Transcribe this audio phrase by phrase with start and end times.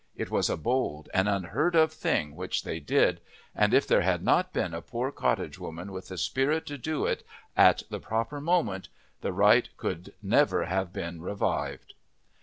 [0.15, 3.21] It was a bold, an unheard of thing which they did,
[3.53, 7.05] and if there had not been a poor cottage woman with the spirit to do
[7.05, 7.23] it
[7.55, 8.89] at the proper moment
[9.21, 11.93] the right could never have been revived.